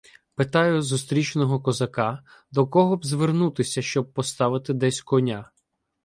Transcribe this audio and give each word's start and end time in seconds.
Питаю 0.35 0.81
зустрічного 0.81 1.61
козака, 1.61 2.23
до 2.51 2.67
кого 2.67 2.97
б 2.97 3.05
звернутися, 3.05 3.81
щоб 3.81 4.13
поставити 4.13 4.73
десь 4.73 5.01
коня. 5.01 5.51